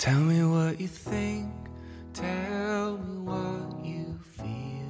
[0.00, 1.50] Tell me what you think,
[2.14, 4.88] tell me what you feel.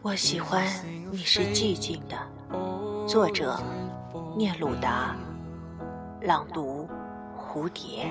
[0.00, 0.64] 我喜欢
[1.10, 2.16] 你是寂静的。
[3.04, 3.58] 作者：
[4.36, 5.16] 聂鲁达，
[6.22, 6.88] 朗读：
[7.36, 8.06] 蝴蝶。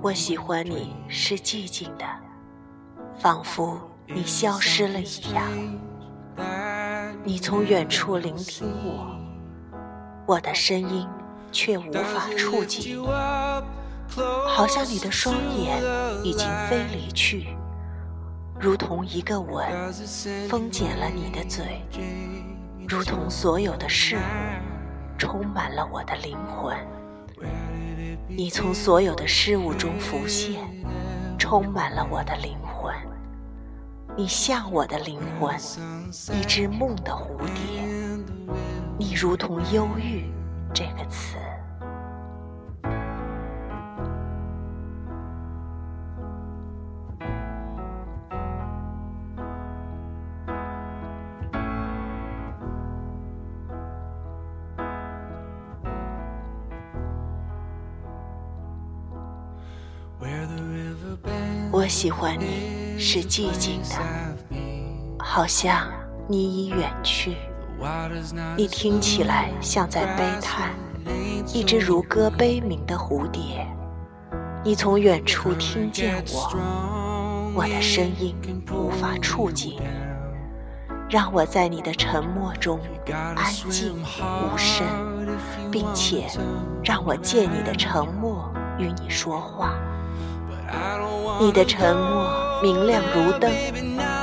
[0.00, 2.06] 我喜欢你是寂静的，
[3.18, 5.46] 仿佛你消失了一样。
[7.22, 9.14] 你从远处聆听我。
[10.26, 11.06] 我的声音
[11.52, 12.96] 却无法触及，
[14.48, 15.82] 好像你的双眼
[16.22, 17.48] 已经飞离去，
[18.58, 19.66] 如同一个吻
[20.48, 21.82] 封紧了你的嘴，
[22.88, 24.20] 如同所有的事物
[25.18, 26.74] 充满了我的灵魂。
[28.26, 30.58] 你从所有的事物中浮现，
[31.38, 32.94] 充满了我的灵魂。
[34.16, 35.56] 你像我的灵魂，
[36.32, 37.82] 一只梦的蝴蝶。
[38.96, 40.32] 你如同“忧郁”
[40.72, 41.36] 这个词。
[61.72, 63.96] 我喜欢你是寂静的，
[65.18, 65.88] 好像
[66.28, 67.36] 你已远去。
[68.56, 70.70] 你听起来像在悲叹，
[71.52, 73.66] 一只如歌悲鸣的蝴蝶。
[74.62, 78.34] 你从远处听见我，我的声音
[78.72, 79.82] 无法触及你，
[81.10, 82.80] 让我在你的沉默中
[83.36, 84.86] 安静无声，
[85.70, 86.26] 并且
[86.82, 89.74] 让我借你的沉默与你说话。
[91.40, 92.24] 你的沉默
[92.62, 93.52] 明亮如灯，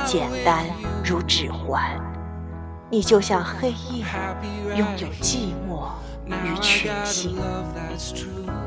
[0.04, 0.64] 简单
[1.04, 1.82] 如指环。
[2.90, 4.04] 你就像黑夜，
[4.76, 5.88] 拥有寂寞
[6.28, 7.36] 与群星。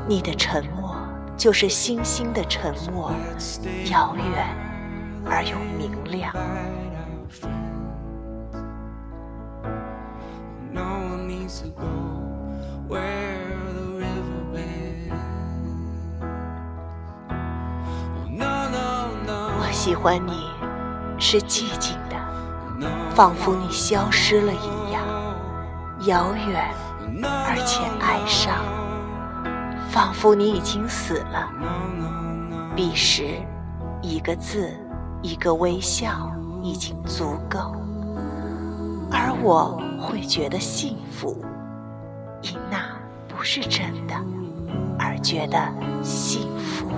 [0.08, 0.96] 你的沉默
[1.36, 3.12] 就是星星的沉默，
[3.90, 4.48] 遥远
[5.24, 6.32] 而又明亮。
[19.86, 20.48] 喜欢你，
[21.16, 22.16] 是寂静的。
[23.14, 25.00] 仿佛你消失了一样，
[26.08, 26.74] 遥远
[27.22, 28.52] 而且哀伤，
[29.88, 31.48] 仿佛你已经死了。
[32.74, 33.36] 彼时，
[34.02, 34.74] 一个字，
[35.22, 36.32] 一个微笑
[36.64, 37.76] 已经足够，
[39.12, 41.40] 而我会觉得幸福，
[42.42, 42.78] 因那
[43.28, 44.16] 不是真的，
[44.98, 45.56] 而觉得
[46.02, 46.90] 幸福。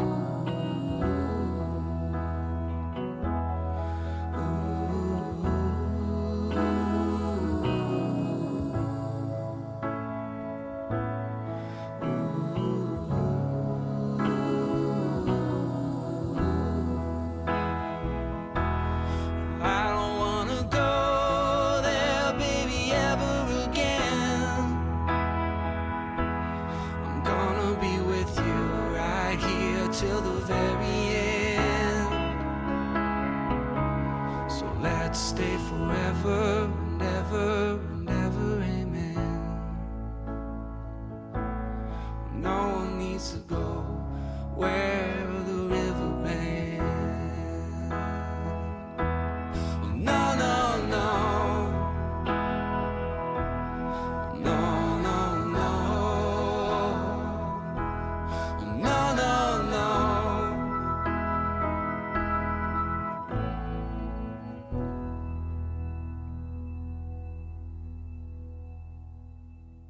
[29.98, 30.97] till the very
[31.56, 32.09] end.
[34.48, 39.41] So let's stay forever and ever and ever, amen.
[42.32, 43.67] No one needs to go.